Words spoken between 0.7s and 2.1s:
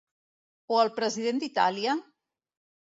O el president d’Itàlia?